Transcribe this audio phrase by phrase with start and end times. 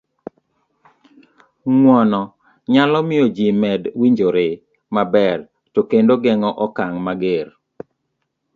[1.73, 2.21] ng'uono
[2.73, 4.47] nyalo miyo ji med winjore
[4.95, 5.37] maber
[5.73, 7.47] to kendo geng'o okang' mager